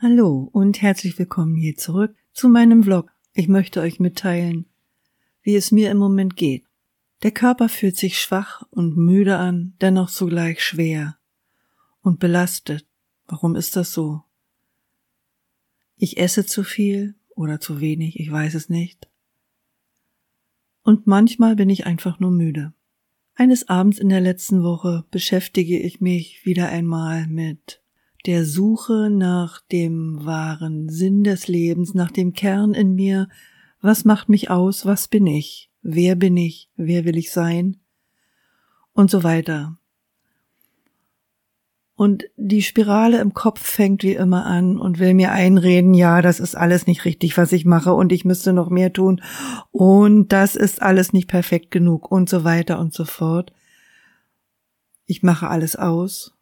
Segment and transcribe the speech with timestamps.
[0.00, 3.10] Hallo und herzlich willkommen hier zurück zu meinem Vlog.
[3.34, 4.66] Ich möchte euch mitteilen,
[5.42, 6.64] wie es mir im Moment geht.
[7.24, 11.18] Der Körper fühlt sich schwach und müde an, dennoch zugleich schwer
[12.00, 12.86] und belastet.
[13.26, 14.22] Warum ist das so?
[15.96, 19.08] Ich esse zu viel oder zu wenig, ich weiß es nicht.
[20.84, 22.72] Und manchmal bin ich einfach nur müde.
[23.34, 27.82] Eines Abends in der letzten Woche beschäftige ich mich wieder einmal mit
[28.28, 33.26] der Suche nach dem wahren Sinn des Lebens, nach dem Kern in mir,
[33.80, 37.78] was macht mich aus, was bin ich, wer bin ich, wer will ich sein?
[38.92, 39.78] Und so weiter.
[41.94, 46.38] Und die Spirale im Kopf fängt wie immer an und will mir einreden, ja, das
[46.38, 49.22] ist alles nicht richtig, was ich mache und ich müsste noch mehr tun.
[49.70, 53.54] Und das ist alles nicht perfekt genug und so weiter und so fort.
[55.06, 56.37] Ich mache alles aus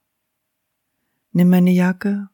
[1.36, 2.30] nimm meine Jacke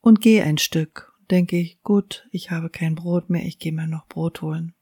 [0.00, 1.12] und geh ein Stück.
[1.28, 4.74] Denke ich, gut, ich habe kein Brot mehr, ich gehe mal noch Brot holen.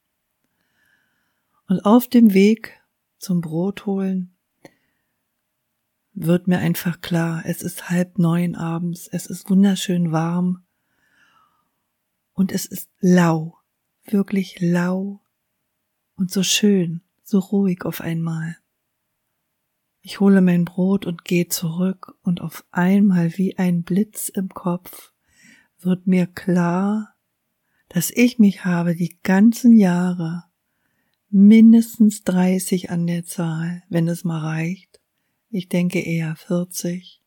[1.67, 2.79] Und auf dem Weg
[3.17, 4.35] zum Brot holen
[6.13, 10.63] wird mir einfach klar, es ist halb neun abends, es ist wunderschön warm
[12.33, 13.57] und es ist lau,
[14.05, 15.19] wirklich lau
[16.15, 18.57] und so schön, so ruhig auf einmal.
[20.01, 25.11] Ich hole mein Brot und gehe zurück und auf einmal wie ein Blitz im Kopf
[25.79, 27.15] wird mir klar,
[27.89, 30.45] dass ich mich habe die ganzen Jahre
[31.29, 35.01] mindestens 30 an der Zahl, wenn es mal reicht,
[35.49, 37.21] ich denke eher 40,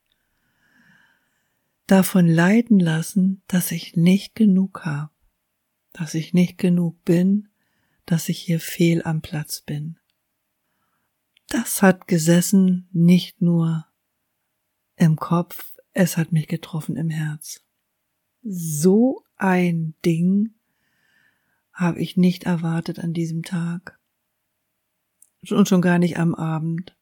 [1.86, 5.11] davon leiten lassen, dass ich nicht genug habe,
[5.92, 7.48] dass ich nicht genug bin,
[8.07, 9.98] dass ich hier fehl am Platz bin
[11.53, 13.86] das hat gesessen nicht nur
[14.97, 17.62] im Kopf, es hat mich getroffen im Herz.
[18.42, 20.55] So ein Ding
[21.73, 23.98] habe ich nicht erwartet an diesem Tag
[25.50, 26.96] und schon gar nicht am Abend.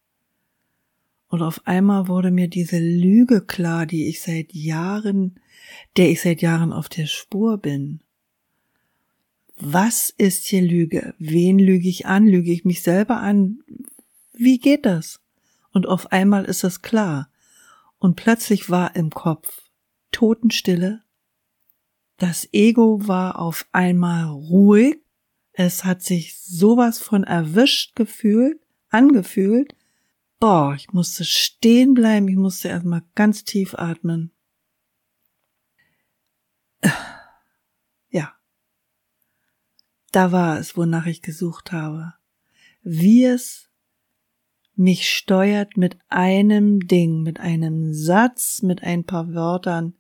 [1.29, 5.39] Und auf einmal wurde mir diese Lüge klar, die ich seit Jahren,
[5.97, 8.01] der ich seit Jahren auf der Spur bin.
[9.57, 11.15] Was ist hier Lüge?
[11.19, 12.27] Wen lüge ich an?
[12.27, 13.63] Lüge ich mich selber an?
[14.41, 15.21] Wie geht das?
[15.71, 17.31] Und auf einmal ist es klar.
[17.99, 19.65] Und plötzlich war im Kopf
[20.13, 21.03] Totenstille.
[22.17, 24.97] Das Ego war auf einmal ruhig.
[25.53, 28.59] Es hat sich sowas von erwischt gefühlt,
[28.89, 29.77] angefühlt.
[30.39, 34.33] Boah, ich musste stehen bleiben, ich musste erstmal ganz tief atmen.
[38.09, 38.35] Ja.
[40.13, 42.15] Da war es, wonach ich gesucht habe.
[42.83, 43.70] Wie es
[44.81, 49.93] mich steuert mit einem Ding, mit einem Satz, mit ein paar Wörtern.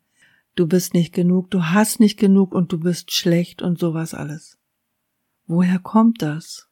[0.54, 4.58] Du bist nicht genug, du hast nicht genug und du bist schlecht und sowas alles.
[5.46, 6.70] Woher kommt das?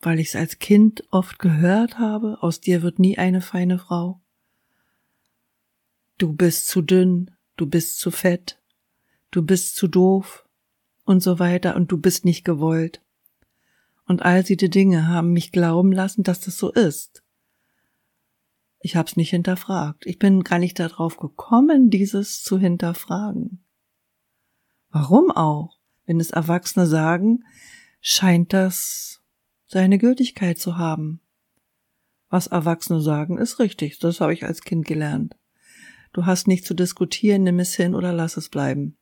[0.00, 4.22] Weil ich es als Kind oft gehört habe, aus dir wird nie eine feine Frau.
[6.16, 8.58] Du bist zu dünn, du bist zu fett,
[9.30, 10.48] du bist zu doof
[11.04, 13.02] und so weiter und du bist nicht gewollt
[14.06, 17.22] und all diese Dinge haben mich glauben lassen, dass das so ist.
[18.80, 20.06] Ich habe es nicht hinterfragt.
[20.06, 23.64] Ich bin gar nicht darauf gekommen, dieses zu hinterfragen.
[24.90, 25.78] Warum auch?
[26.04, 27.42] Wenn es Erwachsene sagen,
[28.00, 29.22] scheint das
[29.66, 31.20] seine Gültigkeit zu haben.
[32.28, 33.98] Was Erwachsene sagen, ist richtig.
[33.98, 35.36] Das habe ich als Kind gelernt.
[36.12, 38.96] Du hast nicht zu diskutieren, nimm es hin oder lass es bleiben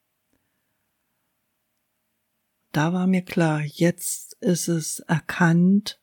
[2.77, 6.01] da war mir klar, jetzt ist es erkannt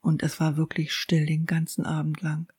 [0.00, 2.52] und es war wirklich still den ganzen Abend lang.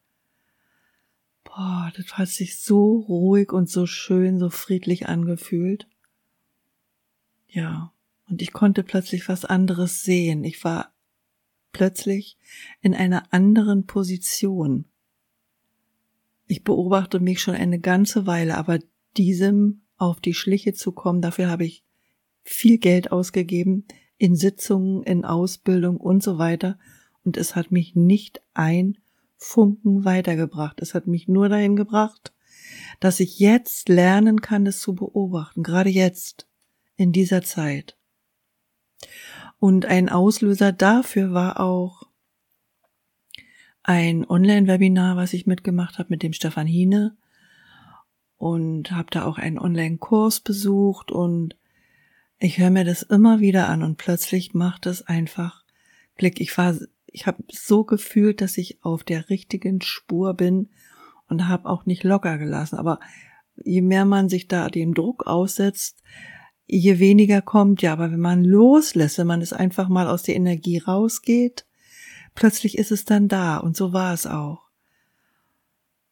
[1.43, 5.87] Boah, das hat sich so ruhig und so schön, so friedlich angefühlt.
[7.47, 7.93] Ja,
[8.27, 10.43] und ich konnte plötzlich was anderes sehen.
[10.43, 10.93] Ich war
[11.71, 12.37] plötzlich
[12.81, 14.85] in einer anderen Position.
[16.47, 18.79] Ich beobachte mich schon eine ganze Weile, aber
[19.17, 21.84] diesem auf die Schliche zu kommen, dafür habe ich
[22.45, 23.85] viel Geld ausgegeben
[24.17, 26.79] in Sitzungen, in Ausbildung und so weiter.
[27.25, 28.97] Und es hat mich nicht ein
[29.35, 30.81] Funken weitergebracht.
[30.81, 32.33] Es hat mich nur dahin gebracht,
[32.99, 36.47] dass ich jetzt lernen kann, es zu beobachten, gerade jetzt,
[36.95, 37.97] in dieser Zeit.
[39.59, 42.03] Und ein Auslöser dafür war auch
[43.83, 47.17] ein Online-Webinar, was ich mitgemacht habe mit dem Stefan Hine
[48.37, 51.55] und habe da auch einen Online-Kurs besucht und
[52.39, 55.65] ich höre mir das immer wieder an und plötzlich macht es einfach
[56.15, 56.39] Klick.
[56.39, 56.75] Ich war,
[57.07, 60.69] ich habe so gefühlt, dass ich auf der richtigen Spur bin
[61.27, 62.77] und habe auch nicht locker gelassen.
[62.77, 62.99] Aber
[63.63, 66.01] je mehr man sich da dem Druck aussetzt,
[66.67, 67.81] je weniger kommt.
[67.81, 71.65] Ja, aber wenn man loslässt, wenn man es einfach mal aus der Energie rausgeht,
[72.33, 73.57] plötzlich ist es dann da.
[73.57, 74.69] Und so war es auch.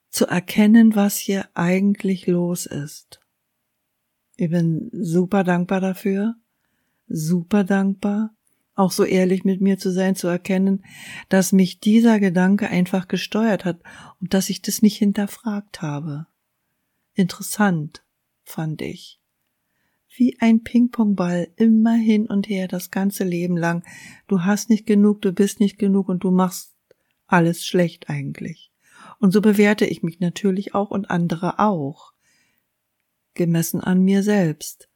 [0.10, 3.20] Zu erkennen, was hier eigentlich los ist.
[4.36, 6.36] Ich bin super dankbar dafür.
[7.08, 8.36] Super dankbar.
[8.76, 10.84] Auch so ehrlich mit mir zu sein, zu erkennen,
[11.30, 13.80] dass mich dieser Gedanke einfach gesteuert hat
[14.20, 16.26] und dass ich das nicht hinterfragt habe.
[17.14, 18.04] Interessant,
[18.44, 19.20] fand ich.
[20.16, 23.84] Wie ein Ping-Pong-Ball, immer hin und her das ganze Leben lang.
[24.28, 26.74] Du hast nicht genug, du bist nicht genug und du machst
[27.28, 28.72] alles schlecht eigentlich.
[29.20, 32.13] Und so bewerte ich mich natürlich auch und andere auch.
[33.34, 34.90] Gemessen an mir selbst.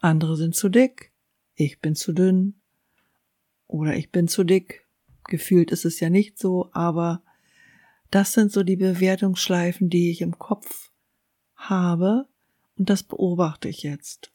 [0.00, 1.12] Andere sind zu dick,
[1.54, 2.54] ich bin zu dünn.
[3.66, 4.86] Oder ich bin zu dick.
[5.24, 7.22] Gefühlt ist es ja nicht so, aber
[8.10, 10.90] das sind so die Bewertungsschleifen, die ich im Kopf
[11.54, 12.26] habe
[12.76, 14.32] und das beobachte ich jetzt.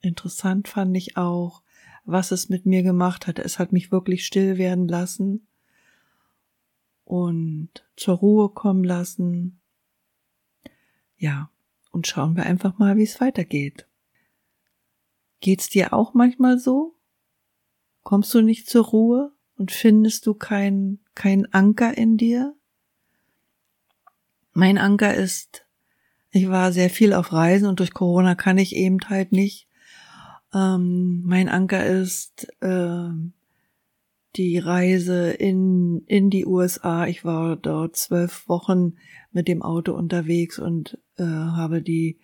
[0.00, 1.62] Interessant fand ich auch,
[2.04, 3.38] was es mit mir gemacht hat.
[3.38, 5.46] Es hat mich wirklich still werden lassen
[7.04, 9.60] und zur Ruhe kommen lassen.
[11.16, 11.50] Ja,
[11.90, 13.86] und schauen wir einfach mal, wie es weitergeht.
[15.40, 16.96] Geht's dir auch manchmal so?
[18.02, 22.54] Kommst du nicht zur Ruhe und findest du kein, kein Anker in dir?
[24.52, 25.68] Mein Anker ist
[26.30, 29.66] ich war sehr viel auf Reisen und durch Corona kann ich eben halt nicht.
[30.54, 33.08] Ähm, mein Anker ist äh,
[34.36, 37.06] die Reise in, in die USA.
[37.06, 38.94] Ich war dort zwölf Wochen
[39.32, 42.18] mit dem Auto unterwegs und äh, habe die,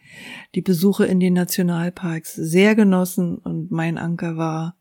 [0.54, 4.76] die Besuche in den Nationalparks sehr genossen und mein Anker war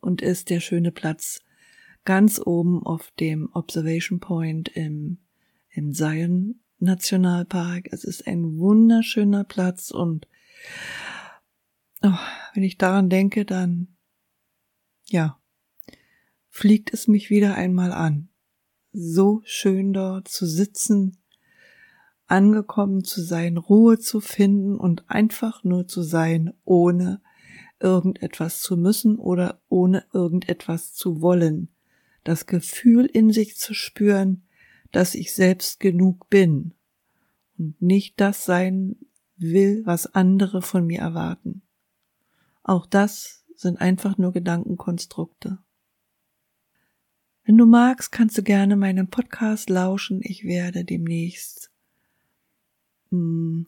[0.00, 1.40] und ist der schöne Platz
[2.04, 5.18] ganz oben auf dem Observation Point im,
[5.70, 7.88] im Zion Nationalpark.
[7.92, 10.26] Es ist ein wunderschöner Platz und
[12.02, 12.18] oh,
[12.54, 13.88] wenn ich daran denke, dann
[15.04, 15.38] ja,
[16.52, 18.28] fliegt es mich wieder einmal an.
[18.92, 21.16] So schön dort zu sitzen,
[22.26, 27.22] angekommen zu sein, Ruhe zu finden und einfach nur zu sein, ohne
[27.80, 31.68] irgendetwas zu müssen oder ohne irgendetwas zu wollen.
[32.22, 34.46] Das Gefühl in sich zu spüren,
[34.92, 36.74] dass ich selbst genug bin
[37.58, 38.96] und nicht das sein
[39.36, 41.62] will, was andere von mir erwarten.
[42.62, 45.58] Auch das sind einfach nur Gedankenkonstrukte.
[47.44, 50.20] Wenn du magst, kannst du gerne meinem Podcast lauschen.
[50.22, 51.70] Ich werde demnächst
[53.10, 53.66] hm,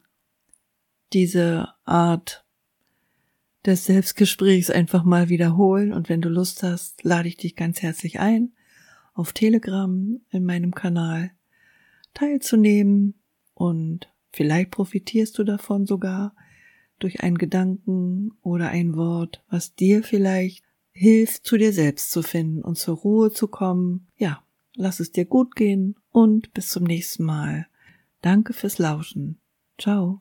[1.12, 2.44] diese Art
[3.67, 5.93] des Selbstgesprächs einfach mal wiederholen.
[5.93, 8.53] Und wenn du Lust hast, lade ich dich ganz herzlich ein
[9.15, 11.31] auf Telegram in meinem Kanal
[12.15, 13.15] teilzunehmen
[13.55, 16.35] und vielleicht profitierst du davon sogar
[16.99, 20.63] durch einen Gedanken oder ein Wort, was dir vielleicht
[20.94, 24.06] hilft, zu dir selbst zu finden und zur Ruhe zu kommen.
[24.17, 24.43] Ja,
[24.75, 27.67] lass es dir gut gehen und bis zum nächsten Mal.
[28.23, 29.38] Danke fürs Lauschen.
[29.79, 30.20] Ciao.